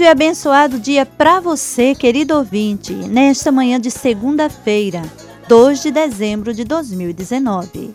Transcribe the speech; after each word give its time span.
Lindo 0.00 0.04
e 0.04 0.08
abençoado 0.08 0.78
dia 0.78 1.04
para 1.04 1.40
você, 1.40 1.94
querido 1.94 2.34
ouvinte, 2.34 2.94
nesta 2.94 3.52
manhã 3.52 3.78
de 3.78 3.90
segunda-feira, 3.90 5.02
2 5.46 5.82
de 5.82 5.90
dezembro 5.90 6.54
de 6.54 6.64
2019. 6.64 7.94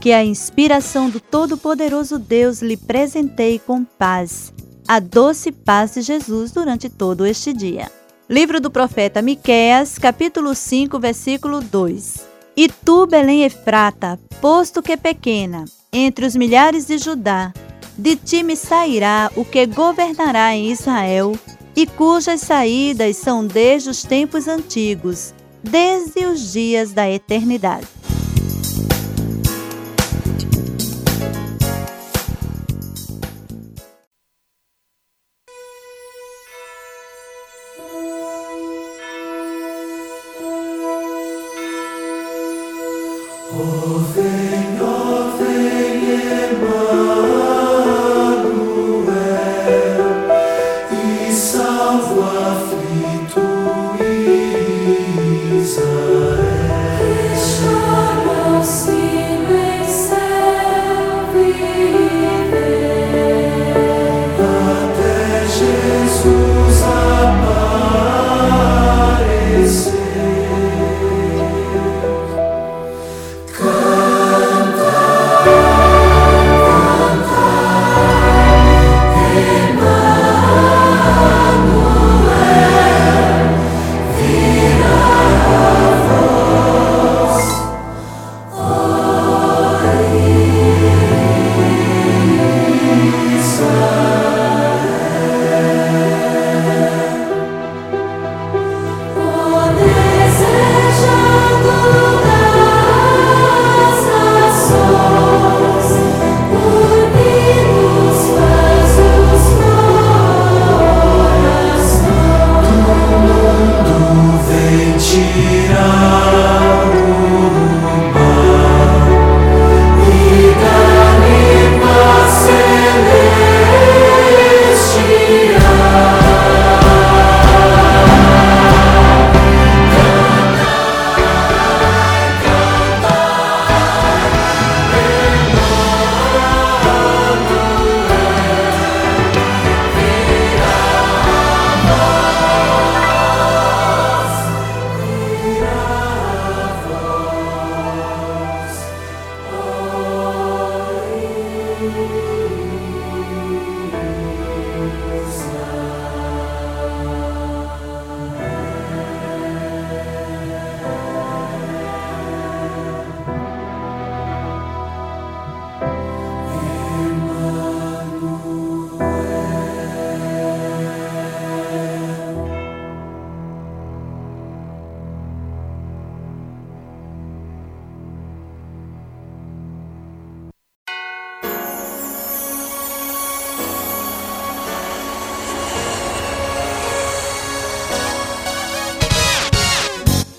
Que 0.00 0.12
a 0.12 0.24
inspiração 0.24 1.10
do 1.10 1.20
Todo-Poderoso 1.20 2.18
Deus 2.18 2.62
lhe 2.62 2.76
presenteie 2.76 3.58
com 3.58 3.84
paz, 3.84 4.52
a 4.88 4.98
doce 4.98 5.52
paz 5.52 5.94
de 5.94 6.02
Jesus 6.02 6.50
durante 6.50 6.88
todo 6.88 7.26
este 7.26 7.52
dia. 7.52 7.90
Livro 8.28 8.58
do 8.58 8.70
profeta 8.70 9.20
Miqueias, 9.20 9.98
capítulo 9.98 10.54
5, 10.54 10.98
versículo 10.98 11.60
2. 11.60 12.26
E 12.56 12.68
tu, 12.68 13.06
Belém 13.06 13.44
Efrata, 13.44 14.18
posto 14.40 14.82
que 14.82 14.96
pequena, 14.96 15.66
entre 15.92 16.24
os 16.24 16.34
milhares 16.34 16.86
de 16.86 16.96
Judá, 16.96 17.52
de 17.96 18.16
ti 18.16 18.42
me 18.42 18.56
sairá 18.56 19.30
o 19.36 19.44
que 19.44 19.66
governará 19.66 20.54
em 20.54 20.70
Israel, 20.70 21.38
e 21.76 21.86
cujas 21.86 22.40
saídas 22.40 23.16
são 23.16 23.44
desde 23.44 23.90
os 23.90 24.02
tempos 24.02 24.46
antigos, 24.46 25.34
desde 25.62 26.24
os 26.26 26.52
dias 26.52 26.92
da 26.92 27.10
eternidade. 27.10 27.93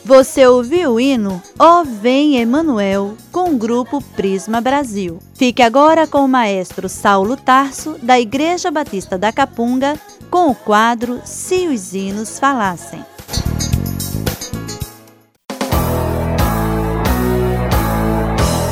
Você 0.05 0.45
ouviu 0.45 0.91
o 0.91 0.99
hino 0.99 1.41
Ó 1.57 1.83
Vem 1.83 2.37
Emanuel 2.37 3.15
com 3.31 3.49
o 3.49 3.57
grupo 3.57 3.99
Prisma 4.15 4.61
Brasil. 4.61 5.17
Fique 5.33 5.63
agora 5.63 6.05
com 6.05 6.23
o 6.23 6.27
maestro 6.27 6.87
Saulo 6.87 7.35
Tarso, 7.35 7.95
da 8.03 8.19
Igreja 8.19 8.69
Batista 8.69 9.17
da 9.17 9.33
Capunga, 9.33 9.95
com 10.29 10.51
o 10.51 10.53
quadro 10.53 11.19
Se 11.25 11.67
os 11.67 11.95
Hinos 11.95 12.37
Falassem. 12.37 13.03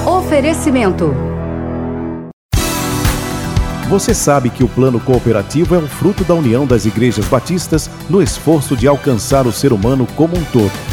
Oferecimento. 0.05 1.15
Você 3.89 4.13
sabe 4.13 4.51
que 4.51 4.63
o 4.63 4.69
plano 4.69 4.99
cooperativo 4.99 5.73
é 5.73 5.79
um 5.79 5.87
fruto 5.87 6.23
da 6.23 6.35
união 6.35 6.67
das 6.67 6.85
igrejas 6.85 7.25
batistas 7.25 7.89
no 8.07 8.21
esforço 8.21 8.77
de 8.77 8.87
alcançar 8.87 9.47
o 9.47 9.51
ser 9.51 9.73
humano 9.73 10.07
como 10.15 10.37
um 10.37 10.43
todo 10.45 10.92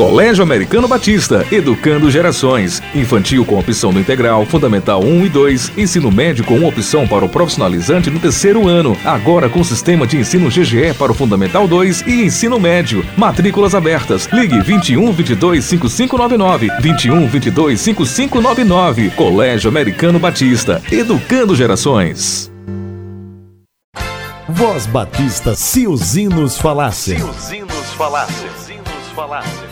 Colégio 0.00 0.42
Americano 0.42 0.88
Batista, 0.88 1.46
educando 1.52 2.10
gerações. 2.10 2.82
Infantil 2.94 3.44
com 3.44 3.58
opção 3.58 3.92
do 3.92 4.00
integral, 4.00 4.46
fundamental 4.46 5.04
1 5.04 5.26
e 5.26 5.28
2, 5.28 5.72
ensino 5.76 6.10
médio 6.10 6.42
com 6.42 6.64
opção 6.64 7.06
para 7.06 7.22
o 7.22 7.28
profissionalizante 7.28 8.08
no 8.08 8.18
terceiro 8.18 8.66
ano, 8.66 8.96
agora 9.04 9.46
com 9.50 9.62
sistema 9.62 10.06
de 10.06 10.16
ensino 10.16 10.48
GGE 10.48 10.94
para 10.98 11.12
o 11.12 11.14
fundamental 11.14 11.68
2 11.68 12.00
e 12.06 12.24
ensino 12.24 12.58
médio. 12.58 13.04
Matrículas 13.14 13.74
abertas. 13.74 14.26
Ligue 14.32 14.58
21 14.60 15.12
22 15.12 15.64
5599, 15.66 16.70
21 16.80 17.26
22 17.26 17.80
5599. 17.82 19.10
Colégio 19.10 19.68
Americano 19.68 20.18
Batista, 20.18 20.80
educando 20.90 21.54
gerações. 21.54 22.50
Voz 24.48 24.86
Batista, 24.86 25.54
se 25.54 25.86
os 25.86 26.16
hinos 26.16 26.56
falassem. 26.56 27.18
Se 27.18 27.22
os 27.22 27.52
hinos 27.52 27.92
falassem. 27.98 28.48
Se 28.48 28.62
os 28.62 28.70
hinos 28.70 29.12
falassem. 29.14 29.69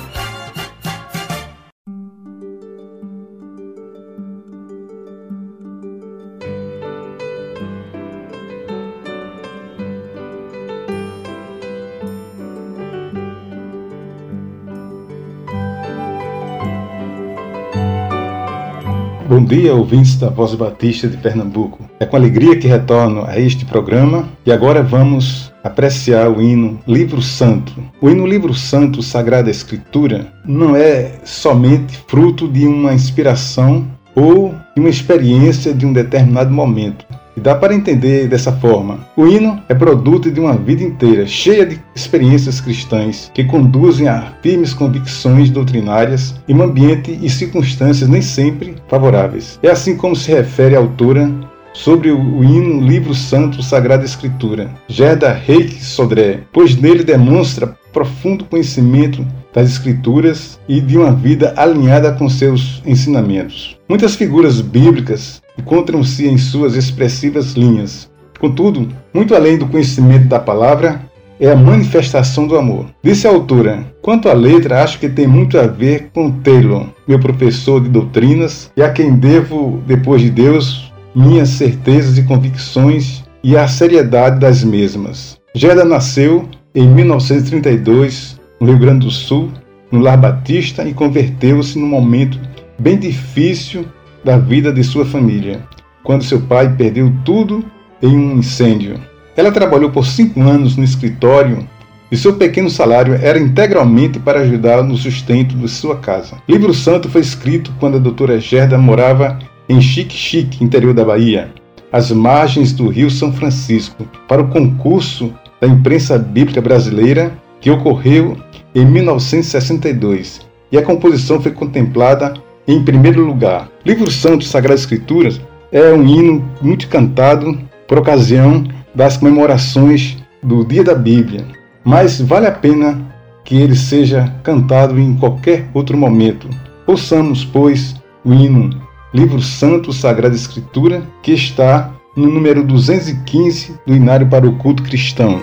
Bom 19.38 19.44
dia, 19.44 19.73
ouvintes 19.73 20.17
da 20.17 20.31
Voz 20.31 20.52
Batista 20.56 21.06
de 21.06 21.17
Pernambuco. 21.17 21.88
É 22.00 22.05
com 22.05 22.17
alegria 22.17 22.58
que 22.58 22.67
retorno 22.67 23.25
a 23.25 23.38
este 23.38 23.64
programa 23.64 24.29
e 24.44 24.50
agora 24.50 24.82
vamos 24.82 25.52
apreciar 25.62 26.29
o 26.29 26.43
hino 26.43 26.81
Livro 26.88 27.23
Santo. 27.23 27.73
O 28.00 28.11
hino 28.11 28.26
Livro 28.26 28.52
Santo, 28.52 29.00
Sagrada 29.00 29.49
Escritura, 29.49 30.26
não 30.44 30.75
é 30.75 31.20
somente 31.25 31.96
fruto 32.08 32.49
de 32.49 32.67
uma 32.67 32.93
inspiração 32.93 33.87
ou 34.12 34.56
de 34.75 34.81
uma 34.81 34.88
experiência 34.88 35.73
de 35.73 35.87
um 35.87 35.93
determinado 35.93 36.50
momento. 36.50 37.06
E 37.38 37.40
dá 37.40 37.55
para 37.55 37.73
entender 37.73 38.26
dessa 38.26 38.50
forma. 38.50 39.06
O 39.17 39.25
hino 39.25 39.62
é 39.69 39.75
produto 39.75 40.29
de 40.29 40.40
uma 40.40 40.56
vida 40.56 40.82
inteira, 40.82 41.25
cheia 41.25 41.64
de 41.64 41.81
experiências 41.94 42.61
cristãs 42.61 43.31
que 43.32 43.44
conduzem 43.44 44.08
a 44.08 44.32
firmes 44.43 44.75
convicções 44.75 45.49
doutrinárias 45.49 46.35
em 46.49 46.55
um 46.56 46.64
ambiente 46.64 47.17
e 47.23 47.31
circunstâncias 47.31 48.11
nem 48.11 48.20
sempre 48.20 48.75
favoráveis. 48.88 49.56
É 49.62 49.70
assim 49.70 49.96
como 49.96 50.17
se 50.17 50.32
refere 50.32 50.75
a 50.75 50.81
autora 50.81 51.31
sobre 51.73 52.11
o 52.11 52.43
hino 52.43 52.85
Livro 52.85 53.14
Santo 53.14 53.62
Sagrada 53.62 54.05
Escritura, 54.05 54.69
Gerda 54.88 55.32
Reik 55.32 55.81
Sodré, 55.81 56.40
pois 56.52 56.75
nele 56.75 57.05
demonstra 57.05 57.73
profundo 57.93 58.46
conhecimento 58.46 59.25
das 59.55 59.70
Escrituras 59.70 60.58
e 60.69 60.81
de 60.81 60.99
uma 60.99 61.12
vida 61.12 61.55
alinhada 61.56 62.12
com 62.12 62.29
seus 62.29 62.82
ensinamentos. 62.85 63.79
Muitas 63.88 64.17
figuras 64.17 64.61
bíblicas 64.61 65.40
encontram-se 65.58 66.26
em 66.26 66.38
suas 66.38 66.75
expressivas 66.75 67.52
linhas. 67.52 68.10
Contudo, 68.38 68.88
muito 69.12 69.34
além 69.34 69.58
do 69.58 69.66
conhecimento 69.66 70.28
da 70.28 70.38
palavra, 70.38 71.00
é 71.40 71.50
a 71.50 71.56
manifestação 71.56 72.46
do 72.46 72.56
amor. 72.56 72.87
Disse 73.02 73.26
a 73.26 73.31
autora: 73.31 73.84
Quanto 74.02 74.28
à 74.28 74.32
letra, 74.32 74.82
acho 74.82 74.99
que 74.99 75.08
tem 75.08 75.26
muito 75.26 75.58
a 75.58 75.66
ver 75.66 76.10
com 76.14 76.31
Taylor, 76.31 76.87
meu 77.06 77.19
professor 77.19 77.81
de 77.81 77.88
doutrinas, 77.88 78.70
e 78.76 78.82
a 78.82 78.90
quem 78.90 79.14
devo, 79.14 79.82
depois 79.87 80.22
de 80.22 80.31
Deus, 80.31 80.93
minhas 81.14 81.50
certezas 81.50 82.19
e 82.19 82.22
convicções 82.22 83.25
e 83.43 83.56
a 83.56 83.66
seriedade 83.69 84.40
das 84.40 84.64
mesmas. 84.64 85.38
Gerda 85.54 85.84
nasceu 85.84 86.49
em 86.75 86.87
1932 86.87 88.38
no 88.61 88.66
Rio 88.66 88.78
Grande 88.78 89.06
do 89.06 89.11
Sul, 89.11 89.50
no 89.90 90.00
Lar 90.00 90.19
Batista, 90.19 90.84
e 90.84 90.93
converteu-se 90.93 91.78
num 91.78 91.87
momento 91.87 92.38
bem 92.78 92.99
difícil 92.99 93.84
da 94.28 94.36
vida 94.36 94.70
de 94.70 94.84
sua 94.84 95.06
família, 95.06 95.64
quando 96.04 96.22
seu 96.22 96.38
pai 96.38 96.69
perdeu 96.76 97.10
tudo 97.25 97.64
em 98.02 98.14
um 98.14 98.36
incêndio. 98.36 99.00
Ela 99.34 99.50
trabalhou 99.50 99.90
por 99.90 100.04
cinco 100.04 100.42
anos 100.42 100.76
no 100.76 100.84
escritório 100.84 101.66
e 102.12 102.16
seu 102.16 102.34
pequeno 102.34 102.69
salário 102.69 103.14
era 103.14 103.38
integralmente 103.38 104.19
para 104.19 104.40
ajudá-la 104.40 104.82
no 104.82 104.98
sustento 104.98 105.56
de 105.56 105.66
sua 105.66 105.96
casa. 105.96 106.36
O 106.46 106.52
livro 106.52 106.75
santo 106.75 107.08
foi 107.08 107.22
escrito 107.22 107.72
quando 107.80 107.96
a 107.96 108.00
doutora 108.00 108.38
Gerda 108.38 108.76
morava 108.76 109.38
em 109.66 109.80
Chique-Chique, 109.80 110.62
interior 110.62 110.92
da 110.92 111.06
Bahia, 111.06 111.50
às 111.90 112.10
margens 112.10 112.75
do 112.75 112.88
Rio 112.88 113.10
São 113.10 113.32
Francisco, 113.32 114.06
para 114.28 114.42
o 114.42 114.48
concurso 114.48 115.32
da 115.58 115.66
imprensa 115.66 116.19
bíblica 116.19 116.60
brasileira 116.60 117.32
que 117.62 117.70
ocorreu 117.70 118.36
em 118.75 118.84
1962. 118.84 120.46
E 120.70 120.76
a 120.76 120.82
composição 120.82 121.40
foi 121.40 121.52
contemplada 121.52 122.34
em 122.69 122.85
primeiro 122.85 123.25
lugar. 123.25 123.69
Livro 123.85 124.11
Santo 124.11 124.44
Sagradas 124.44 124.82
Escrituras 124.82 125.41
é 125.73 125.91
um 125.93 126.06
hino 126.06 126.49
muito 126.61 126.87
cantado 126.88 127.59
por 127.88 127.99
ocasião 127.99 128.65
das 128.94 129.17
comemorações 129.17 130.19
do 130.43 130.65
Dia 130.65 130.85
da 130.85 130.94
Bíblia, 130.94 131.47
mas 131.82 132.20
vale 132.20 132.47
a 132.47 132.53
pena 132.53 133.00
que 133.44 133.56
ele 133.56 133.75
seja 133.75 134.32
cantado 134.43 135.00
em 135.00 135.17
qualquer 135.17 135.67
outro 135.73 135.97
momento. 135.97 136.49
Ouçamos, 136.87 137.44
pois, 137.44 137.97
o 138.23 138.32
hino 138.32 138.71
Livro 139.12 139.41
Santo 139.41 139.93
Sagrada 139.93 140.35
Escritura, 140.35 141.03
que 141.23 141.32
está 141.32 141.91
no 142.14 142.29
número 142.29 142.62
215 142.62 143.79
do 143.87 143.94
Inário 143.94 144.26
para 144.26 144.47
o 144.47 144.56
Culto 144.56 144.82
Cristão. 144.82 145.41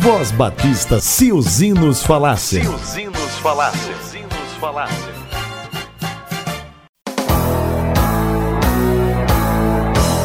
Voz 0.00 0.30
Batista, 0.30 0.98
se 0.98 1.30
os 1.30 1.60
hinos 1.60 2.02
falassem. 2.02 2.62
Se 2.62 2.68
os 2.70 2.96
hinos 2.96 3.38
falassem. 3.42 3.80
Se 3.82 3.90
os 3.92 4.14
hinos 4.14 4.52
falassem. 4.58 5.12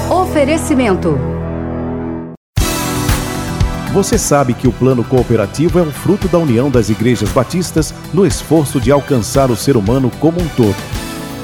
Oferecimento. 0.10 1.20
Você 3.92 4.18
sabe 4.18 4.54
que 4.54 4.66
o 4.66 4.72
plano 4.72 5.04
cooperativo 5.04 5.78
é 5.78 5.82
um 5.82 5.92
fruto 5.92 6.30
da 6.30 6.38
união 6.38 6.72
das 6.72 6.90
igrejas 6.90 7.30
batistas 7.32 7.94
no 8.14 8.26
esforço 8.26 8.80
de 8.80 8.94
alcançar 8.94 9.52
o 9.52 9.58
ser 9.58 9.76
humano 9.76 10.10
como 10.22 10.42
um 10.42 10.48
todo. 10.48 10.78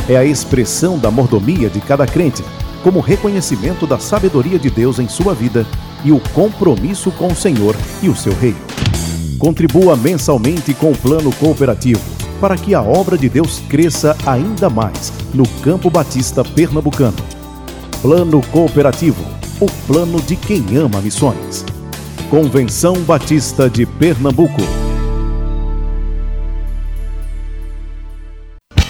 É 0.08 0.16
a 0.16 0.24
expressão 0.24 0.98
da 0.98 1.12
mordomia 1.12 1.70
de 1.70 1.82
cada 1.82 2.08
crente, 2.08 2.46
como 2.82 3.02
reconhecimento 3.02 3.86
da 3.86 4.00
sabedoria 4.00 4.58
de 4.58 4.70
Deus 4.70 5.00
em 5.00 5.10
sua 5.10 5.34
vida 5.36 5.66
e 6.03 6.12
o 6.12 6.20
compromisso 6.34 7.12
com 7.12 7.27
o 7.27 7.36
Senhor 7.36 7.75
e 8.01 8.10
o 8.10 8.15
seu 8.15 8.34
reino. 8.34 8.60
Contribua 9.38 9.96
mensalmente 9.96 10.74
com 10.74 10.91
o 10.91 10.98
plano 10.98 11.31
cooperativo 11.36 12.01
para 12.41 12.58
que 12.58 12.74
a 12.74 12.81
obra 12.81 13.17
de 13.17 13.29
Deus 13.29 13.62
cresça 13.70 14.17
ainda 14.25 14.70
mais 14.70 15.13
no 15.34 15.48
Campo 15.62 15.89
Batista 15.89 16.43
Pernambucano. 16.43 17.17
Plano 18.01 18.41
Cooperativo, 18.51 19.24
o 19.60 19.67
plano 19.86 20.20
de 20.22 20.36
quem 20.36 20.75
ama 20.75 21.00
missões. 21.01 21.63
Convenção 22.31 22.96
Batista 23.01 23.70
de 23.70 23.86
Pernambuco. 23.86 24.90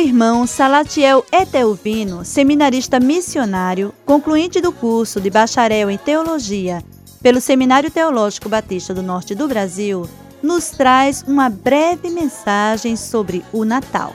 Irmão 0.00 0.46
Salatiel 0.46 1.24
Etelvino, 1.30 2.24
seminarista 2.24 2.98
missionário, 2.98 3.92
concluinte 4.06 4.60
do 4.60 4.72
curso 4.72 5.20
de 5.20 5.28
bacharel 5.28 5.90
em 5.90 5.98
teologia 5.98 6.82
pelo 7.22 7.38
Seminário 7.38 7.90
Teológico 7.90 8.48
Batista 8.48 8.94
do 8.94 9.02
Norte 9.02 9.34
do 9.34 9.46
Brasil, 9.46 10.08
nos 10.42 10.70
traz 10.70 11.22
uma 11.28 11.50
breve 11.50 12.08
mensagem 12.08 12.96
sobre 12.96 13.44
o 13.52 13.62
Natal. 13.62 14.14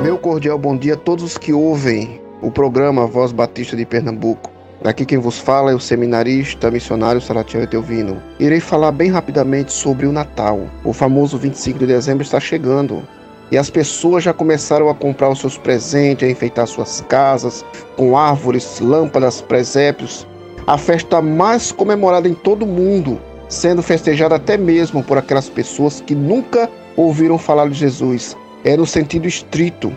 Meu 0.00 0.16
cordial 0.16 0.56
bom 0.56 0.76
dia 0.76 0.94
a 0.94 0.96
todos 0.96 1.24
os 1.24 1.36
que 1.36 1.52
ouvem 1.52 2.20
o 2.40 2.52
programa 2.52 3.04
Voz 3.04 3.32
Batista 3.32 3.76
de 3.76 3.84
Pernambuco. 3.84 4.55
Aqui 4.86 5.04
quem 5.04 5.18
vos 5.18 5.36
fala 5.36 5.72
é 5.72 5.74
o 5.74 5.80
seminarista 5.80 6.70
missionário 6.70 7.20
Salatiel 7.20 7.64
Etelvino. 7.64 8.22
Irei 8.38 8.60
falar 8.60 8.92
bem 8.92 9.10
rapidamente 9.10 9.72
sobre 9.72 10.06
o 10.06 10.12
Natal. 10.12 10.60
O 10.84 10.92
famoso 10.92 11.36
25 11.36 11.80
de 11.80 11.86
dezembro 11.86 12.22
está 12.22 12.38
chegando. 12.38 13.02
E 13.50 13.58
as 13.58 13.68
pessoas 13.68 14.22
já 14.22 14.32
começaram 14.32 14.88
a 14.88 14.94
comprar 14.94 15.28
os 15.28 15.40
seus 15.40 15.58
presentes, 15.58 16.28
a 16.28 16.30
enfeitar 16.30 16.68
suas 16.68 17.00
casas 17.08 17.64
com 17.96 18.16
árvores, 18.16 18.78
lâmpadas, 18.78 19.40
presépios. 19.40 20.24
A 20.68 20.78
festa 20.78 21.20
mais 21.20 21.72
comemorada 21.72 22.28
em 22.28 22.34
todo 22.34 22.62
o 22.62 22.68
mundo, 22.68 23.20
sendo 23.48 23.82
festejada 23.82 24.36
até 24.36 24.56
mesmo 24.56 25.02
por 25.02 25.18
aquelas 25.18 25.48
pessoas 25.48 26.00
que 26.00 26.14
nunca 26.14 26.70
ouviram 26.96 27.38
falar 27.38 27.68
de 27.68 27.74
Jesus. 27.74 28.36
É 28.62 28.76
no 28.76 28.86
sentido 28.86 29.26
estrito. 29.26 29.92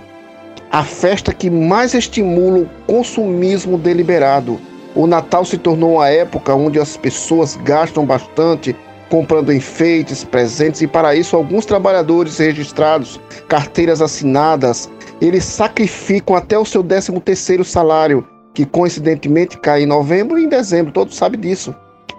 A 0.72 0.84
festa 0.84 1.32
que 1.32 1.48
mais 1.48 1.94
estimula 1.94 2.58
o 2.58 2.70
consumismo 2.88 3.78
deliberado. 3.78 4.60
O 4.96 5.06
Natal 5.06 5.46
se 5.46 5.58
tornou 5.58 5.96
uma 5.96 6.10
época 6.10 6.56
onde 6.56 6.80
as 6.80 6.98
pessoas 6.98 7.56
gastam 7.58 8.06
bastante 8.06 8.76
comprando 9.10 9.52
enfeites, 9.52 10.24
presentes 10.24 10.82
e 10.82 10.88
para 10.88 11.16
isso 11.16 11.36
alguns 11.36 11.66
trabalhadores 11.66 12.38
registrados, 12.38 13.20
carteiras 13.48 14.02
assinadas, 14.02 14.90
eles 15.20 15.44
sacrificam 15.44 16.36
até 16.36 16.58
o 16.58 16.66
seu 16.66 16.84
13 16.84 17.20
terceiro 17.20 17.66
salário, 17.66 18.26
que 18.54 18.66
coincidentemente 18.66 19.58
cai 19.58 19.84
em 19.84 19.88
novembro 19.88 20.38
e 20.38 20.46
em 20.46 20.50
dezembro, 20.50 20.94
todos 20.94 21.16
sabem 21.16 21.40
disso. 21.40 21.74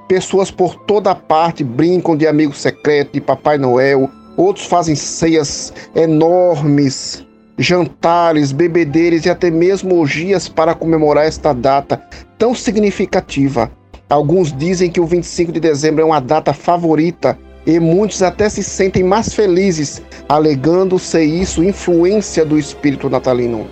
Pessoas 0.09 0.51
por 0.51 0.75
toda 0.75 1.15
parte 1.15 1.63
brincam 1.63 2.17
de 2.17 2.27
amigo 2.27 2.53
secreto, 2.53 3.13
de 3.13 3.21
Papai 3.21 3.57
Noel, 3.57 4.11
outros 4.37 4.67
fazem 4.67 4.97
ceias 4.97 5.73
enormes, 5.95 7.25
jantares, 7.57 8.51
bebedeiros 8.51 9.25
e 9.25 9.31
até 9.31 9.51
mesmo 9.51 10.01
orgias 10.01 10.49
para 10.49 10.75
comemorar 10.75 11.27
esta 11.27 11.53
data 11.53 12.03
tão 12.41 12.55
significativa. 12.55 13.71
Alguns 14.09 14.51
dizem 14.51 14.91
que 14.91 14.99
o 14.99 15.07
25 15.07 15.53
de 15.53 15.61
dezembro 15.61 16.01
é 16.01 16.05
uma 16.07 16.21
data 16.21 16.55
favorita 16.55 17.39
e 17.67 17.79
muitos 17.79 18.23
até 18.23 18.49
se 18.49 18.65
sentem 18.65 19.05
mais 19.05 19.35
felizes, 19.35 20.03
alegando 20.27 20.99
ser 20.99 21.23
isso 21.23 21.63
influência 21.63 22.43
do 22.43 22.59
espírito 22.59 23.11
natalino. 23.11 23.69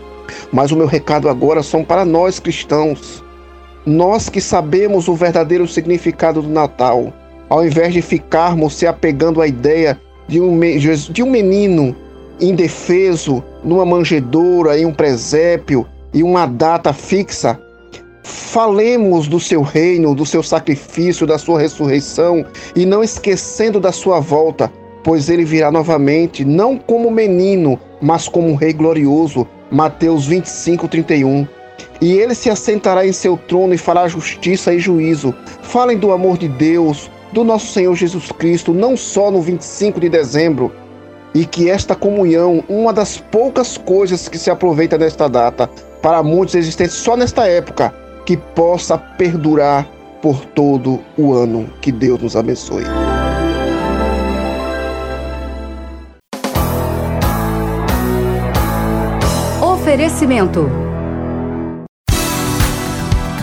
Mas 0.52 0.70
o 0.70 0.76
meu 0.76 0.86
recado 0.86 1.30
agora 1.30 1.62
são 1.62 1.82
para 1.82 2.04
nós 2.04 2.38
cristãos. 2.38 3.24
Nós 3.86 4.28
que 4.28 4.40
sabemos 4.40 5.08
o 5.08 5.14
verdadeiro 5.14 5.66
significado 5.66 6.42
do 6.42 6.50
Natal, 6.50 7.10
ao 7.48 7.64
invés 7.64 7.94
de 7.94 8.02
ficarmos 8.02 8.74
se 8.74 8.86
apegando 8.86 9.40
à 9.40 9.46
ideia 9.46 9.98
de 10.28 10.42
um, 10.42 10.60
de 11.10 11.22
um 11.22 11.30
menino 11.30 11.96
indefeso 12.38 13.42
numa 13.64 13.86
manjedoura, 13.86 14.78
em 14.78 14.84
um 14.84 14.92
presépio 14.92 15.86
e 16.12 16.22
uma 16.22 16.44
data 16.44 16.92
fixa, 16.92 17.58
Falemos 18.28 19.26
do 19.26 19.40
seu 19.40 19.62
reino, 19.62 20.14
do 20.14 20.26
seu 20.26 20.42
sacrifício, 20.42 21.26
da 21.26 21.38
sua 21.38 21.58
ressurreição 21.58 22.44
e 22.76 22.84
não 22.84 23.02
esquecendo 23.02 23.80
da 23.80 23.90
sua 23.90 24.20
volta, 24.20 24.70
pois 25.02 25.30
ele 25.30 25.46
virá 25.46 25.70
novamente, 25.70 26.44
não 26.44 26.76
como 26.76 27.10
menino, 27.10 27.80
mas 28.02 28.28
como 28.28 28.48
um 28.48 28.54
rei 28.54 28.74
glorioso. 28.74 29.48
Mateus 29.70 30.26
25, 30.26 30.86
31. 30.88 31.48
E 32.02 32.12
ele 32.18 32.34
se 32.34 32.50
assentará 32.50 33.06
em 33.06 33.12
seu 33.12 33.34
trono 33.36 33.72
e 33.72 33.78
fará 33.78 34.06
justiça 34.06 34.74
e 34.74 34.78
juízo. 34.78 35.34
Falem 35.62 35.96
do 35.96 36.12
amor 36.12 36.36
de 36.36 36.48
Deus, 36.48 37.10
do 37.32 37.42
nosso 37.42 37.72
Senhor 37.72 37.94
Jesus 37.94 38.30
Cristo, 38.32 38.74
não 38.74 38.94
só 38.94 39.30
no 39.30 39.40
25 39.40 39.98
de 40.00 40.10
dezembro, 40.10 40.70
e 41.34 41.46
que 41.46 41.70
esta 41.70 41.94
comunhão, 41.94 42.62
uma 42.68 42.92
das 42.92 43.16
poucas 43.16 43.78
coisas 43.78 44.28
que 44.28 44.38
se 44.38 44.50
aproveita 44.50 44.98
nesta 44.98 45.28
data, 45.28 45.68
para 46.02 46.22
muitos 46.22 46.54
existentes 46.54 46.96
só 46.96 47.16
nesta 47.16 47.46
época, 47.46 47.94
que 48.28 48.36
possa 48.36 48.98
perdurar 48.98 49.88
por 50.20 50.44
todo 50.44 51.00
o 51.16 51.32
ano. 51.32 51.66
Que 51.80 51.90
Deus 51.90 52.20
nos 52.20 52.36
abençoe. 52.36 52.84
Oferecimento. 59.62 60.68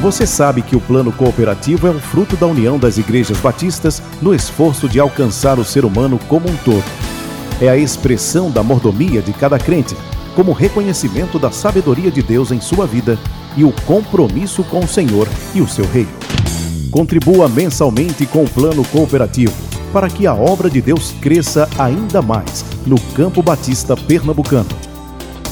Você 0.03 0.27
sabe 0.27 0.61
que 0.61 0.75
o 0.75 0.79
plano 0.79 1.11
cooperativo 1.11 1.87
é 1.87 1.89
um 1.89 1.99
fruto 1.99 2.37
da 2.37 2.45
união 2.45 2.77
das 2.77 2.99
igrejas 2.99 3.39
batistas 3.39 4.03
no 4.21 4.35
esforço 4.35 4.87
de 4.87 4.99
alcançar 4.99 5.57
o 5.57 5.65
ser 5.65 5.83
humano 5.83 6.19
como 6.27 6.47
um 6.47 6.55
todo. 6.57 6.83
É 7.59 7.67
a 7.67 7.75
expressão 7.75 8.51
da 8.51 8.61
mordomia 8.61 9.23
de 9.23 9.33
cada 9.33 9.57
crente, 9.57 9.95
como 10.35 10.51
reconhecimento 10.51 11.39
da 11.39 11.49
sabedoria 11.49 12.11
de 12.11 12.21
Deus 12.21 12.51
em 12.51 12.61
sua 12.61 12.85
vida 12.85 13.17
e 13.57 13.63
o 13.63 13.71
compromisso 13.85 14.63
com 14.63 14.79
o 14.79 14.87
Senhor 14.87 15.27
e 15.53 15.61
o 15.61 15.67
seu 15.67 15.85
reino. 15.85 16.11
Contribua 16.91 17.47
mensalmente 17.49 18.25
com 18.25 18.43
o 18.43 18.49
plano 18.49 18.83
cooperativo 18.85 19.53
para 19.95 20.09
que 20.09 20.27
a 20.27 20.33
obra 20.33 20.69
de 20.69 20.81
Deus 20.81 21.13
cresça 21.21 21.69
ainda 21.79 22.21
mais 22.21 22.65
no 22.85 22.99
Campo 23.13 23.41
Batista 23.41 23.95
Pernambucano. 23.95 24.67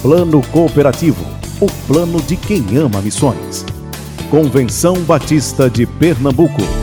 Plano 0.02 0.42
Cooperativo, 0.52 1.26
o 1.62 1.68
plano 1.88 2.22
de 2.22 2.36
quem 2.36 2.76
ama 2.76 3.02
missões. 3.02 3.66
Convenção 4.30 4.96
Batista 5.04 5.70
de 5.70 5.86
Pernambuco. 5.86 6.83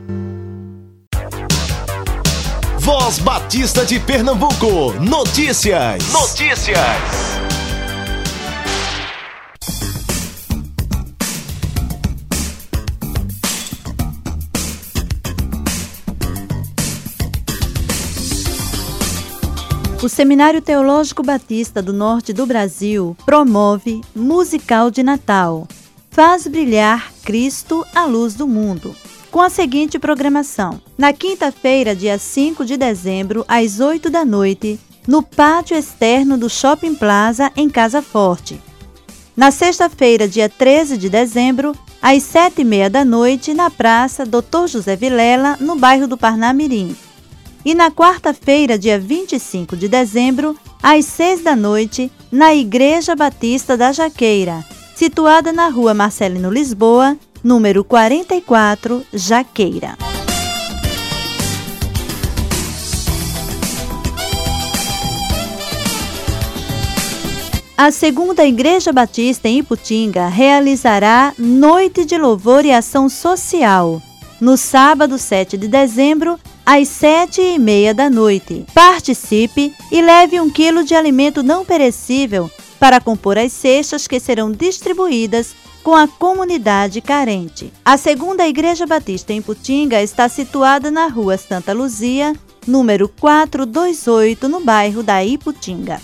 Voz 2.83 3.19
Batista 3.19 3.85
de 3.85 3.99
Pernambuco. 3.99 4.93
Notícias. 4.99 6.11
Notícias. 6.11 6.79
O 20.01 20.09
Seminário 20.09 20.59
Teológico 20.59 21.21
Batista 21.21 21.83
do 21.83 21.93
Norte 21.93 22.33
do 22.33 22.47
Brasil 22.47 23.15
promove 23.23 24.01
Musical 24.15 24.89
de 24.89 25.03
Natal. 25.03 25.67
Faz 26.09 26.47
brilhar 26.47 27.13
Cristo 27.23 27.85
a 27.93 28.05
luz 28.05 28.33
do 28.33 28.47
mundo. 28.47 28.95
Com 29.31 29.39
a 29.41 29.49
seguinte 29.49 29.97
programação: 29.97 30.81
na 30.97 31.13
quinta-feira, 31.13 31.95
dia 31.95 32.17
5 32.17 32.65
de 32.65 32.77
dezembro, 32.77 33.45
às 33.47 33.79
8 33.79 34.09
da 34.09 34.25
noite, 34.25 34.79
no 35.07 35.23
pátio 35.23 35.75
externo 35.75 36.37
do 36.37 36.49
Shopping 36.49 36.93
Plaza, 36.93 37.51
em 37.55 37.69
Casa 37.69 38.01
Forte. 38.01 38.61
Na 39.35 39.49
sexta-feira, 39.49 40.27
dia 40.27 40.49
13 40.49 40.97
de 40.97 41.09
dezembro, 41.09 41.73
às 42.01 42.21
7 42.23 42.61
e 42.61 42.63
meia 42.65 42.89
da 42.89 43.05
noite, 43.05 43.53
na 43.53 43.69
Praça 43.69 44.25
Dr. 44.25 44.67
José 44.67 44.95
Vilela, 44.95 45.57
no 45.59 45.77
bairro 45.77 46.07
do 46.07 46.17
Parnamirim 46.17 46.95
e 47.63 47.75
na 47.75 47.91
quarta-feira, 47.91 48.77
dia 48.77 48.99
25 48.99 49.77
de 49.77 49.87
dezembro, 49.87 50.57
às 50.81 51.05
6 51.05 51.43
da 51.43 51.55
noite, 51.55 52.11
na 52.31 52.53
Igreja 52.55 53.15
Batista 53.15 53.77
da 53.77 53.91
Jaqueira, 53.91 54.65
situada 54.95 55.53
na 55.53 55.67
rua 55.69 55.93
Marcelino 55.93 56.49
Lisboa, 56.49 57.17
número 57.43 57.83
44, 57.83 59.05
Jaqueira. 59.13 59.97
A 67.77 67.89
segunda 67.89 68.45
Igreja 68.45 68.93
Batista 68.93 69.47
em 69.49 69.57
Iputinga 69.57 70.27
realizará 70.27 71.33
Noite 71.35 72.05
de 72.05 72.15
Louvor 72.15 72.63
e 72.63 72.71
Ação 72.71 73.09
Social, 73.09 73.99
no 74.39 74.55
sábado 74.55 75.17
7 75.17 75.57
de 75.57 75.67
dezembro, 75.67 76.39
às 76.63 76.87
sete 76.87 77.41
e 77.41 77.57
meia 77.57 77.91
da 77.91 78.07
noite. 78.07 78.65
Participe 78.71 79.73
e 79.91 79.99
leve 79.99 80.39
um 80.39 80.47
quilo 80.47 80.83
de 80.83 80.93
alimento 80.93 81.41
não 81.41 81.65
perecível 81.65 82.51
para 82.79 83.01
compor 83.01 83.37
as 83.37 83.51
cestas 83.51 84.07
que 84.07 84.19
serão 84.19 84.51
distribuídas 84.51 85.55
com 85.83 85.95
a 85.95 86.07
comunidade 86.07 87.01
carente. 87.01 87.71
A 87.83 87.97
segunda 87.97 88.47
Igreja 88.47 88.85
Batista 88.85 89.33
em 89.33 89.41
Putinga 89.41 90.01
está 90.01 90.29
situada 90.29 90.91
na 90.91 91.07
rua 91.07 91.37
Santa 91.37 91.73
Luzia, 91.73 92.33
número 92.67 93.09
428, 93.09 94.47
no 94.47 94.61
bairro 94.61 95.01
da 95.01 95.23
Iputinga. 95.23 95.99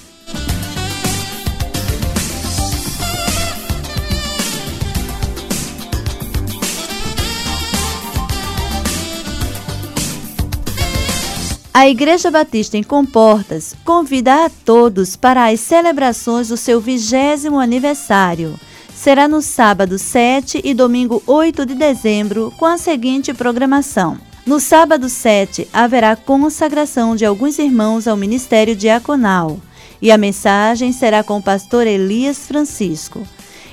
A 11.77 11.88
Igreja 11.88 12.31
Batista 12.31 12.75
em 12.75 12.81
Comportas 12.81 13.75
convida 13.86 14.46
a 14.46 14.50
todos 14.50 15.16
para 15.16 15.46
as 15.46 15.59
celebrações 15.59 16.48
do 16.48 16.57
seu 16.57 16.81
vigésimo 16.81 17.59
aniversário. 17.59 18.59
Será 19.07 19.25
no 19.25 19.41
sábado 19.41 19.98
7 19.98 20.59
e 20.65 20.74
domingo 20.74 21.24
8 21.25 21.65
de 21.65 21.75
dezembro, 21.75 22.53
com 22.59 22.65
a 22.65 22.77
seguinte 22.77 23.33
programação. 23.33 24.17
No 24.46 24.59
sábado 24.59 25.07
7, 25.07 25.65
haverá 25.72 26.13
consagração 26.17 27.15
de 27.15 27.25
alguns 27.25 27.57
irmãos 27.57 28.05
ao 28.05 28.17
ministério 28.17 28.75
diaconal, 28.75 29.61
e 30.01 30.11
a 30.11 30.17
mensagem 30.17 30.91
será 30.91 31.24
com 31.24 31.37
o 31.37 31.41
pastor 31.41 31.87
Elias 31.87 32.39
Francisco. 32.39 33.25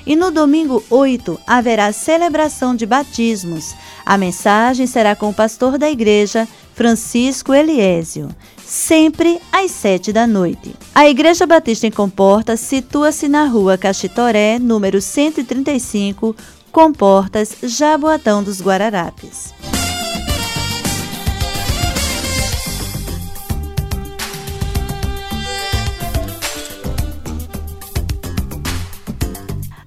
E 0.06 0.14
no 0.14 0.30
domingo 0.30 0.82
8 0.90 1.40
haverá 1.46 1.92
celebração 1.92 2.76
de 2.76 2.84
batismos. 2.84 3.74
A 4.04 4.18
mensagem 4.18 4.86
será 4.86 5.16
com 5.16 5.30
o 5.30 5.34
pastor 5.34 5.78
da 5.78 5.90
igreja, 5.90 6.46
Francisco 6.74 7.54
Eliésio, 7.54 8.28
sempre 8.64 9.40
às 9.52 9.70
sete 9.70 10.12
da 10.12 10.26
noite. 10.26 10.74
A 10.94 11.08
Igreja 11.08 11.46
Batista 11.46 11.86
em 11.86 11.90
Comporta 11.90 12.56
situa-se 12.56 13.28
na 13.28 13.46
rua 13.46 13.78
Caxitoré, 13.78 14.58
número 14.58 15.00
135, 15.00 16.34
Comportas, 16.70 17.56
Jaboatão 17.62 18.42
dos 18.42 18.60
Guararapes. 18.60 19.54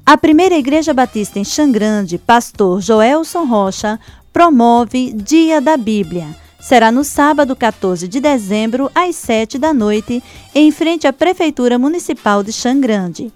A 0.08 0.18
primeira 0.18 0.58
Igreja 0.58 0.94
Batista 0.94 1.38
em 1.38 1.44
Xangrande, 1.44 2.18
pastor 2.18 2.82
Joelson 2.82 3.44
Rocha, 3.44 4.00
promove 4.34 5.12
Dia 5.14 5.62
da 5.62 5.78
Bíblia 5.78 6.28
será 6.68 6.92
no 6.92 7.04
sábado 7.04 7.56
14 7.56 8.10
de 8.10 8.20
dezembro, 8.20 8.92
às 8.94 9.16
7 9.16 9.58
da 9.58 9.74
noite, 9.74 10.22
em 10.54 10.70
frente 10.70 11.08
à 11.08 11.14
Prefeitura 11.14 11.80
Municipal 11.80 12.44
de 12.44 12.52
Xangrande. 12.52 13.32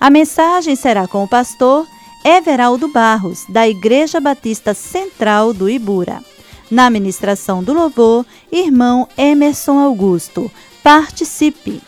A 0.00 0.08
mensagem 0.08 0.74
será 0.74 1.06
com 1.06 1.22
o 1.22 1.28
pastor 1.28 1.86
Everaldo 2.24 2.88
Barros, 2.88 3.44
da 3.50 3.68
Igreja 3.68 4.18
Batista 4.18 4.72
Central 4.72 5.52
do 5.52 5.68
Ibura. 5.68 6.22
Na 6.70 6.86
administração 6.86 7.62
do 7.62 7.74
louvor, 7.74 8.24
irmão 8.50 9.06
Emerson 9.18 9.78
Augusto. 9.78 10.50
Participe! 10.82 11.82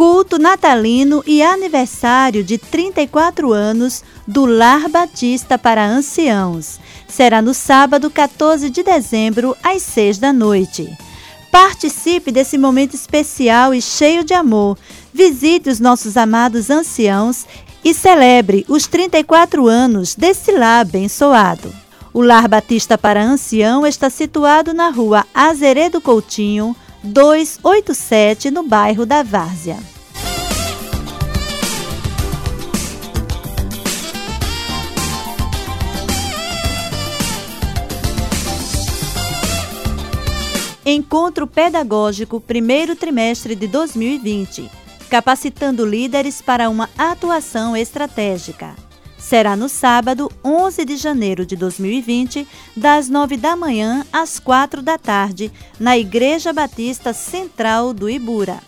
Culto 0.00 0.38
natalino 0.38 1.22
e 1.26 1.42
aniversário 1.42 2.42
de 2.42 2.56
34 2.56 3.52
anos 3.52 4.02
do 4.26 4.46
Lar 4.46 4.88
Batista 4.88 5.58
para 5.58 5.86
Anciãos. 5.86 6.80
Será 7.06 7.42
no 7.42 7.52
sábado 7.52 8.10
14 8.10 8.70
de 8.70 8.82
dezembro, 8.82 9.54
às 9.62 9.82
6 9.82 10.16
da 10.16 10.32
noite. 10.32 10.88
Participe 11.52 12.32
desse 12.32 12.56
momento 12.56 12.94
especial 12.94 13.74
e 13.74 13.82
cheio 13.82 14.24
de 14.24 14.32
amor. 14.32 14.78
Visite 15.12 15.68
os 15.68 15.78
nossos 15.78 16.16
amados 16.16 16.70
anciãos 16.70 17.44
e 17.84 17.92
celebre 17.92 18.64
os 18.70 18.86
34 18.86 19.68
anos 19.68 20.14
desse 20.14 20.50
lar 20.50 20.80
abençoado. 20.80 21.70
O 22.10 22.22
Lar 22.22 22.48
Batista 22.48 22.96
para 22.96 23.22
Ancião 23.22 23.86
está 23.86 24.08
situado 24.08 24.72
na 24.72 24.88
rua 24.88 25.26
Azeredo 25.34 26.00
Coutinho, 26.00 26.74
287, 27.02 28.50
no 28.50 28.62
bairro 28.62 29.06
da 29.06 29.22
Várzea. 29.22 29.78
Encontro 40.84 41.46
Pedagógico 41.46 42.40
primeiro 42.40 42.96
trimestre 42.96 43.54
de 43.54 43.66
2020, 43.66 44.70
capacitando 45.08 45.86
líderes 45.86 46.42
para 46.42 46.68
uma 46.68 46.90
atuação 46.98 47.76
estratégica. 47.76 48.74
Será 49.30 49.54
no 49.54 49.68
sábado, 49.68 50.28
11 50.44 50.84
de 50.84 50.96
janeiro 50.96 51.46
de 51.46 51.54
2020, 51.54 52.48
das 52.76 53.08
9 53.08 53.36
da 53.36 53.54
manhã 53.54 54.04
às 54.12 54.40
4 54.40 54.82
da 54.82 54.98
tarde, 54.98 55.52
na 55.78 55.96
Igreja 55.96 56.52
Batista 56.52 57.12
Central 57.12 57.94
do 57.94 58.10
Ibura. 58.10 58.58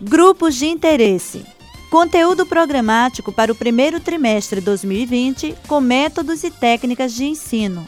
Grupos 0.00 0.56
de 0.56 0.66
interesse. 0.66 1.46
Conteúdo 1.88 2.44
programático 2.44 3.30
para 3.30 3.52
o 3.52 3.54
primeiro 3.54 4.00
trimestre 4.00 4.60
2020 4.60 5.54
com 5.68 5.80
métodos 5.80 6.42
e 6.42 6.50
técnicas 6.50 7.14
de 7.14 7.26
ensino. 7.26 7.86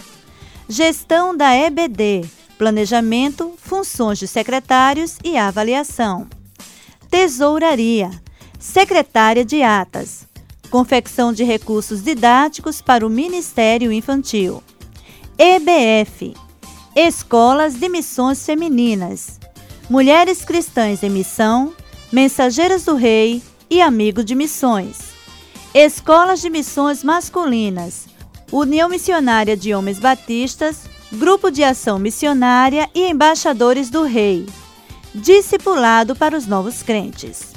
Gestão 0.68 1.36
da 1.36 1.52
EBD 1.52 2.30
planejamento, 2.56 3.54
funções 3.56 4.20
de 4.20 4.28
secretários 4.28 5.18
e 5.24 5.36
avaliação. 5.36 6.28
Tesouraria, 7.10 8.08
secretária 8.56 9.44
de 9.44 9.64
atas, 9.64 10.27
confecção 10.68 11.32
de 11.32 11.44
recursos 11.44 12.02
didáticos 12.02 12.80
para 12.80 13.06
o 13.06 13.10
Ministério 13.10 13.92
Infantil. 13.92 14.62
EBF 15.38 16.34
Escolas 16.94 17.74
de 17.74 17.88
Missões 17.88 18.44
Femininas, 18.44 19.38
Mulheres 19.88 20.44
Cristãs 20.44 21.02
em 21.02 21.10
Missão, 21.10 21.72
Mensageiras 22.10 22.84
do 22.84 22.96
Rei 22.96 23.40
e 23.70 23.80
Amigo 23.80 24.24
de 24.24 24.34
Missões. 24.34 24.98
Escolas 25.72 26.40
de 26.40 26.50
Missões 26.50 27.04
Masculinas, 27.04 28.06
União 28.50 28.88
Missionária 28.88 29.56
de 29.56 29.72
Homens 29.72 30.00
Batistas, 30.00 30.88
Grupo 31.12 31.50
de 31.50 31.62
Ação 31.62 31.98
Missionária 31.98 32.90
e 32.94 33.08
Embaixadores 33.08 33.90
do 33.90 34.02
Rei. 34.02 34.44
Discipulado 35.14 36.16
para 36.16 36.36
os 36.36 36.46
novos 36.46 36.82
crentes. 36.82 37.52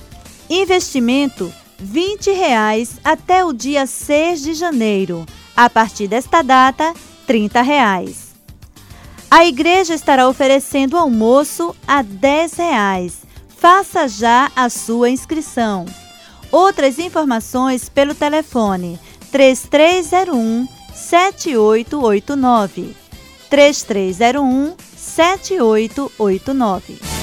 Investimento 0.49 1.51
20 1.81 2.31
reais 2.31 2.99
até 3.03 3.43
o 3.43 3.51
dia 3.51 3.87
6 3.87 4.41
de 4.41 4.53
janeiro. 4.53 5.25
A 5.55 5.67
partir 5.69 6.07
desta 6.07 6.41
data, 6.43 6.93
30 7.25 7.61
reais. 7.61 8.31
A 9.29 9.45
igreja 9.45 9.93
estará 9.95 10.29
oferecendo 10.29 10.97
almoço 10.97 11.75
a 11.87 12.01
10 12.01 12.53
reais. 12.53 13.21
Faça 13.57 14.07
já 14.07 14.49
a 14.55 14.69
sua 14.69 15.09
inscrição. 15.09 15.85
Outras 16.51 16.99
informações 16.99 17.89
pelo 17.89 18.13
telefone 18.13 18.99
3301 19.31 20.67
7889. 20.93 22.95
3301 23.49 24.75
7889. 24.95 27.20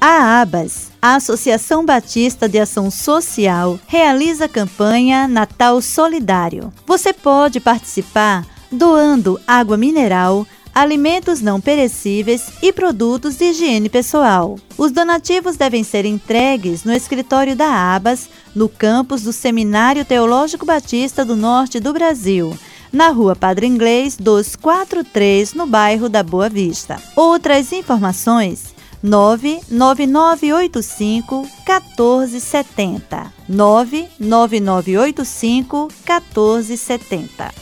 A 0.00 0.40
ABAS, 0.40 0.92
a 1.02 1.16
Associação 1.16 1.84
Batista 1.84 2.48
de 2.48 2.56
Ação 2.56 2.88
Social, 2.88 3.80
realiza 3.88 4.44
a 4.44 4.48
campanha 4.48 5.26
Natal 5.26 5.82
Solidário. 5.82 6.72
Você 6.86 7.12
pode 7.12 7.58
participar 7.58 8.46
doando 8.70 9.40
água 9.44 9.76
mineral, 9.76 10.46
alimentos 10.72 11.40
não 11.40 11.60
perecíveis 11.60 12.48
e 12.62 12.72
produtos 12.72 13.34
de 13.34 13.46
higiene 13.46 13.88
pessoal. 13.88 14.56
Os 14.76 14.92
donativos 14.92 15.56
devem 15.56 15.82
ser 15.82 16.04
entregues 16.04 16.84
no 16.84 16.92
escritório 16.92 17.56
da 17.56 17.96
ABAS, 17.96 18.28
no 18.54 18.68
campus 18.68 19.22
do 19.22 19.32
Seminário 19.32 20.04
Teológico 20.04 20.64
Batista 20.64 21.24
do 21.24 21.34
Norte 21.34 21.80
do 21.80 21.92
Brasil, 21.92 22.56
na 22.92 23.08
rua 23.08 23.34
Padre 23.34 23.66
Inglês 23.66 24.16
243, 24.16 25.54
no 25.54 25.66
bairro 25.66 26.08
da 26.08 26.22
Boa 26.22 26.48
Vista. 26.48 27.02
Outras 27.16 27.72
informações 27.72 28.77
99985 29.02 31.48
1470. 31.66 33.32
99985 33.48 35.88
1470. 36.04 37.54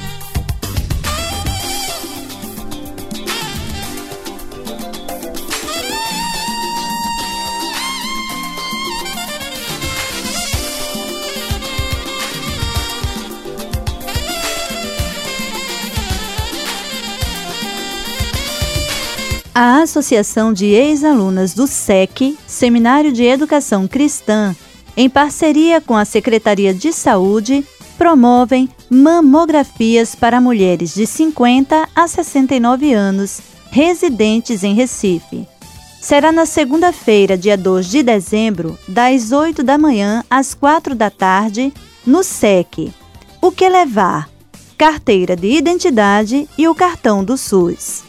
A 19.79 19.83
Associação 19.83 20.51
de 20.51 20.65
Ex-Alunas 20.65 21.53
do 21.53 21.65
SEC, 21.65 22.37
Seminário 22.45 23.13
de 23.13 23.23
Educação 23.23 23.87
Cristã, 23.87 24.53
em 24.97 25.09
parceria 25.09 25.79
com 25.79 25.95
a 25.95 26.03
Secretaria 26.03 26.73
de 26.73 26.91
Saúde, 26.91 27.65
promovem 27.97 28.67
mamografias 28.89 30.15
para 30.15 30.41
mulheres 30.41 30.93
de 30.93 31.07
50 31.07 31.87
a 31.95 32.07
69 32.09 32.91
anos 32.91 33.39
residentes 33.71 34.65
em 34.65 34.73
Recife. 34.73 35.47
Será 36.01 36.29
na 36.29 36.45
segunda-feira, 36.45 37.37
dia 37.37 37.55
2 37.55 37.89
de 37.89 38.03
dezembro, 38.03 38.77
das 38.85 39.31
8 39.31 39.63
da 39.63 39.77
manhã 39.77 40.25
às 40.29 40.53
4 40.53 40.93
da 40.93 41.09
tarde, 41.09 41.71
no 42.05 42.21
SEC. 42.21 42.91
O 43.41 43.49
que 43.49 43.69
levar? 43.69 44.29
Carteira 44.77 45.37
de 45.37 45.47
identidade 45.47 46.49
e 46.57 46.67
o 46.67 46.75
cartão 46.75 47.23
do 47.23 47.37
SUS. 47.37 48.08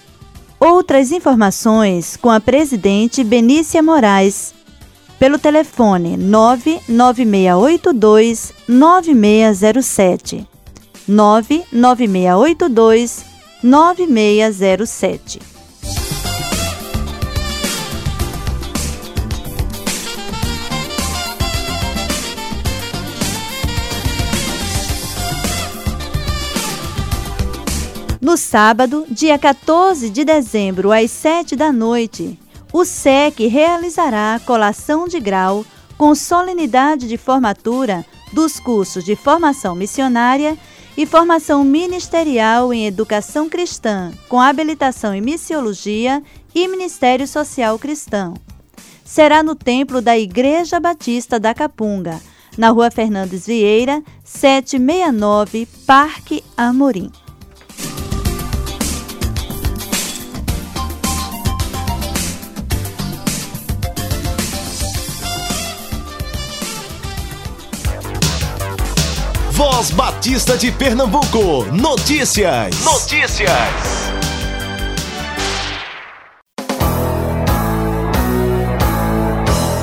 Outras 0.61 1.11
informações 1.11 2.17
com 2.19 2.29
a 2.29 2.39
presidente 2.39 3.25
Benícia 3.25 3.83
Moraes 3.83 4.53
pelo 5.19 5.39
telefone 5.39 6.19
99682 6.19 8.53
9607. 8.69 10.47
99682 11.09 13.25
9607. 13.63 15.41
No 28.31 28.37
sábado, 28.37 29.05
dia 29.11 29.37
14 29.37 30.09
de 30.09 30.25
dezembro, 30.25 30.93
às 30.93 31.11
7 31.11 31.57
da 31.57 31.73
noite, 31.73 32.39
o 32.73 32.85
SEC 32.85 33.49
realizará 33.49 34.37
a 34.37 34.39
colação 34.39 35.09
de 35.09 35.19
grau 35.19 35.67
com 35.99 36.15
solenidade 36.15 37.09
de 37.09 37.17
formatura 37.17 38.07
dos 38.33 38.61
cursos 38.61 39.05
de 39.05 39.17
formação 39.17 39.75
missionária 39.75 40.57
e 40.97 41.07
formação 41.07 41.65
ministerial 41.65 42.73
em 42.73 42.87
educação 42.87 43.49
cristã, 43.49 44.13
com 44.29 44.41
habilitação 44.41 45.13
em 45.13 45.21
missiologia 45.21 46.23
e 46.55 46.69
ministério 46.69 47.27
social 47.27 47.81
cristão. 47.81 48.35
Será 49.05 49.43
no 49.43 49.57
templo 49.57 50.01
da 50.01 50.17
Igreja 50.17 50.79
Batista 50.79 51.41
da 51.41 51.53
Capunga, 51.53 52.21
na 52.57 52.69
rua 52.69 52.93
Fernandes 52.93 53.45
Vieira, 53.45 54.01
769, 54.23 55.67
Parque 55.85 56.45
Amorim. 56.57 57.11
Voz 69.61 69.91
Batista 69.91 70.57
de 70.57 70.73
Pernambuco. 70.73 71.67
Notícias. 71.71 72.83
Notícias. 72.83 73.51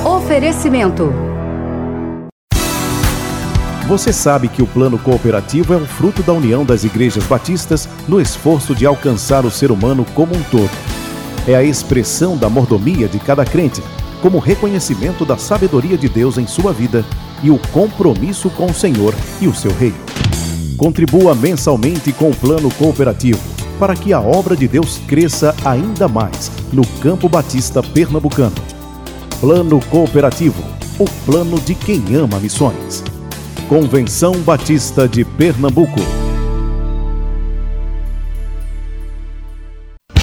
Oferecimento. 0.04 1.14
Você 3.86 4.12
sabe 4.12 4.48
que 4.48 4.60
o 4.60 4.66
plano 4.66 4.98
cooperativo 4.98 5.72
é 5.72 5.76
um 5.76 5.86
fruto 5.86 6.24
da 6.24 6.32
união 6.32 6.64
das 6.64 6.82
igrejas 6.82 7.22
batistas 7.22 7.88
no 8.08 8.20
esforço 8.20 8.74
de 8.74 8.84
alcançar 8.84 9.46
o 9.46 9.50
ser 9.50 9.70
humano 9.70 10.04
como 10.12 10.34
um 10.34 10.42
todo. 10.42 10.72
É 11.46 11.54
a 11.54 11.62
expressão 11.62 12.36
da 12.36 12.50
mordomia 12.50 13.06
de 13.06 13.20
cada 13.20 13.44
crente, 13.44 13.80
como 14.20 14.40
reconhecimento 14.40 15.24
da 15.24 15.38
sabedoria 15.38 15.96
de 15.96 16.08
Deus 16.08 16.36
em 16.36 16.48
sua 16.48 16.72
vida 16.72 17.04
e 17.42 17.50
o 17.50 17.58
compromisso 17.72 18.50
com 18.50 18.66
o 18.66 18.74
Senhor 18.74 19.14
e 19.40 19.46
o 19.46 19.54
seu 19.54 19.72
reino. 19.72 19.98
Contribua 20.76 21.34
mensalmente 21.34 22.12
com 22.12 22.30
o 22.30 22.36
plano 22.36 22.70
cooperativo 22.74 23.40
para 23.78 23.94
que 23.94 24.12
a 24.12 24.20
obra 24.20 24.56
de 24.56 24.66
Deus 24.66 25.00
cresça 25.06 25.54
ainda 25.64 26.08
mais 26.08 26.50
no 26.72 26.86
Campo 27.00 27.28
Batista 27.28 27.82
Pernambucano. 27.82 28.56
Plano 29.40 29.80
Cooperativo 29.88 30.78
o 30.98 31.04
plano 31.24 31.60
de 31.60 31.74
quem 31.74 32.02
ama 32.16 32.40
missões. 32.40 33.04
Convenção 33.68 34.32
Batista 34.40 35.08
de 35.08 35.24
Pernambuco. 35.24 36.17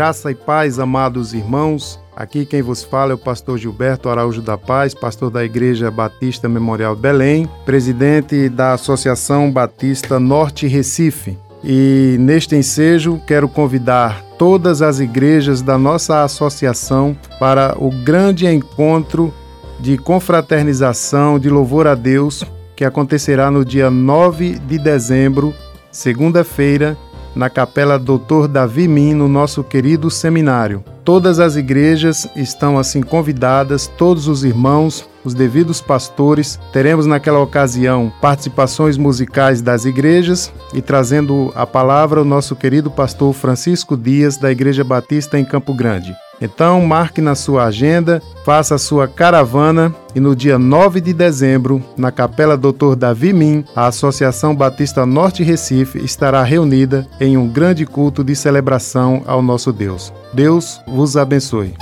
Graça 0.00 0.30
e 0.30 0.34
paz, 0.34 0.78
amados 0.78 1.34
irmãos. 1.34 2.00
Aqui 2.16 2.46
quem 2.46 2.62
vos 2.62 2.82
fala 2.82 3.12
é 3.12 3.14
o 3.14 3.18
pastor 3.18 3.58
Gilberto 3.58 4.08
Araújo 4.08 4.40
da 4.40 4.56
Paz, 4.56 4.94
pastor 4.94 5.30
da 5.30 5.44
Igreja 5.44 5.90
Batista 5.90 6.48
Memorial 6.48 6.96
Belém, 6.96 7.46
presidente 7.66 8.48
da 8.48 8.72
Associação 8.72 9.52
Batista 9.52 10.18
Norte 10.18 10.66
Recife. 10.66 11.36
E 11.62 12.16
neste 12.18 12.56
ensejo 12.56 13.20
quero 13.26 13.46
convidar 13.46 14.24
todas 14.38 14.80
as 14.80 15.00
igrejas 15.00 15.60
da 15.60 15.76
nossa 15.76 16.24
associação 16.24 17.14
para 17.38 17.76
o 17.78 17.90
grande 17.90 18.46
encontro 18.46 19.34
de 19.78 19.98
confraternização, 19.98 21.38
de 21.38 21.50
louvor 21.50 21.86
a 21.86 21.94
Deus, 21.94 22.42
que 22.74 22.86
acontecerá 22.86 23.50
no 23.50 23.66
dia 23.66 23.90
9 23.90 24.60
de 24.60 24.78
dezembro, 24.78 25.52
segunda-feira, 25.92 26.96
na 27.34 27.50
Capela 27.50 27.98
Doutor 27.98 28.48
Davi 28.48 28.88
Min, 28.88 29.14
no 29.14 29.28
nosso 29.28 29.62
querido 29.62 30.10
seminário. 30.10 30.84
Todas 31.04 31.40
as 31.40 31.56
igrejas 31.56 32.28
estão 32.36 32.78
assim 32.78 33.02
convidadas, 33.02 33.86
todos 33.86 34.28
os 34.28 34.44
irmãos, 34.44 35.08
os 35.24 35.34
devidos 35.34 35.80
pastores. 35.80 36.58
Teremos 36.72 37.06
naquela 37.06 37.40
ocasião 37.40 38.12
participações 38.20 38.96
musicais 38.96 39.60
das 39.62 39.84
igrejas 39.84 40.52
e 40.72 40.80
trazendo 40.80 41.52
a 41.54 41.66
palavra 41.66 42.22
o 42.22 42.24
nosso 42.24 42.54
querido 42.54 42.90
pastor 42.90 43.32
Francisco 43.32 43.96
Dias, 43.96 44.36
da 44.36 44.50
Igreja 44.50 44.84
Batista 44.84 45.38
em 45.38 45.44
Campo 45.44 45.74
Grande. 45.74 46.14
Então, 46.40 46.80
marque 46.80 47.20
na 47.20 47.34
sua 47.34 47.64
agenda, 47.64 48.22
faça 48.44 48.76
a 48.76 48.78
sua 48.78 49.06
caravana 49.06 49.94
e 50.14 50.20
no 50.20 50.34
dia 50.34 50.58
9 50.58 51.00
de 51.00 51.12
dezembro, 51.12 51.82
na 51.96 52.10
Capela 52.10 52.56
Doutor 52.56 52.96
Davi 52.96 53.32
Min, 53.32 53.64
a 53.76 53.86
Associação 53.86 54.54
Batista 54.56 55.04
Norte 55.04 55.42
Recife 55.42 55.98
estará 55.98 56.42
reunida 56.42 57.06
em 57.20 57.36
um 57.36 57.46
grande 57.46 57.84
culto 57.84 58.24
de 58.24 58.34
celebração 58.34 59.22
ao 59.26 59.42
nosso 59.42 59.72
Deus. 59.72 60.12
Deus 60.32 60.80
vos 60.86 61.16
abençoe. 61.16 61.74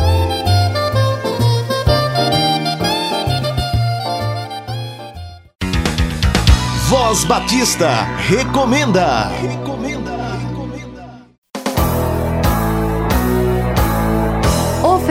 Voz 6.88 7.24
Batista 7.24 7.88
recomenda. 8.28 9.28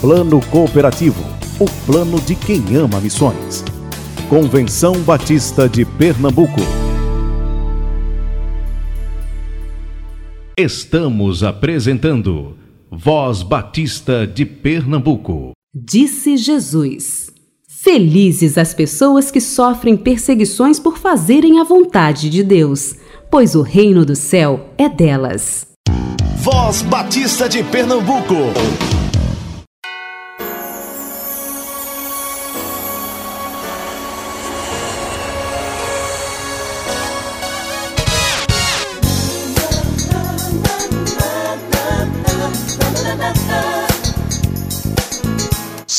Plano 0.00 0.40
Cooperativo 0.50 1.22
o 1.60 1.66
plano 1.84 2.18
de 2.22 2.34
quem 2.34 2.74
ama 2.74 2.98
missões. 3.02 3.62
Convenção 4.30 4.94
Batista 5.02 5.68
de 5.68 5.84
Pernambuco. 5.84 6.60
Estamos 10.56 11.42
apresentando 11.42 12.56
Voz 12.90 13.42
Batista 13.42 14.26
de 14.26 14.46
Pernambuco. 14.46 15.52
Disse 15.74 16.38
Jesus: 16.38 17.30
Felizes 17.68 18.56
as 18.56 18.72
pessoas 18.72 19.30
que 19.30 19.40
sofrem 19.40 19.98
perseguições 19.98 20.80
por 20.80 20.96
fazerem 20.96 21.60
a 21.60 21.64
vontade 21.64 22.30
de 22.30 22.42
Deus, 22.42 22.94
pois 23.30 23.54
o 23.54 23.60
reino 23.60 24.06
do 24.06 24.16
céu 24.16 24.70
é 24.78 24.88
delas. 24.88 25.66
Voz 26.38 26.80
Batista 26.80 27.50
de 27.50 27.62
Pernambuco. 27.62 28.34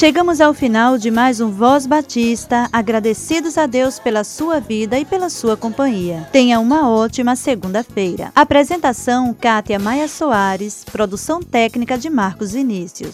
Chegamos 0.02 0.42
ao 0.42 0.52
final 0.52 0.98
de 0.98 1.12
mais 1.12 1.40
um 1.40 1.52
Voz 1.52 1.86
Batista, 1.86 2.68
agradecidos 2.74 3.56
a 3.56 3.68
Deus 3.68 4.00
pela 4.00 4.24
sua 4.24 4.60
vida 4.60 4.98
e 4.98 5.06
pela 5.06 5.30
sua 5.30 5.56
companhia. 5.56 6.28
Tenha 6.32 6.60
uma 6.60 6.90
ótima 6.90 7.36
segunda-feira. 7.36 8.32
Apresentação: 8.34 9.32
Kátia 9.32 9.78
Maia 9.78 10.08
Soares, 10.08 10.84
produção 10.92 11.40
técnica 11.40 12.00
de 12.00 12.10
Marcos 12.10 12.54
Vinícius. 12.54 13.14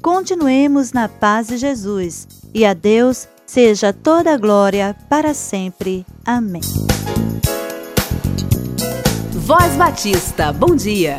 Continuemos 0.00 0.92
na 0.92 1.08
paz 1.08 1.48
de 1.48 1.56
Jesus 1.56 2.28
e 2.54 2.64
a 2.64 2.74
Deus 2.74 3.26
seja 3.44 3.92
toda 3.92 4.32
a 4.32 4.36
glória 4.36 4.94
para 5.08 5.34
sempre. 5.34 6.06
Amém. 6.24 6.62
Voz 9.32 9.74
Batista, 9.74 10.52
bom 10.52 10.76
dia. 10.76 11.18